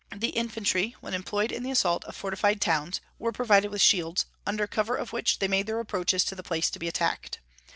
The 0.15 0.29
infantry, 0.29 0.95
when 0.99 1.13
employed 1.13 1.51
in 1.51 1.61
the 1.61 1.69
assault 1.69 2.03
of 2.05 2.15
fortified 2.15 2.59
towns, 2.59 3.01
were 3.19 3.31
provided 3.31 3.69
with 3.69 3.81
shields, 3.81 4.25
under 4.47 4.65
cover 4.65 4.95
of 4.95 5.13
which 5.13 5.37
they 5.37 5.47
made 5.47 5.67
their 5.67 5.79
approaches 5.79 6.23
to 6.23 6.33
the 6.33 6.41
place 6.41 6.71
to 6.71 6.79
be 6.79 6.87
attacked. 6.87 7.37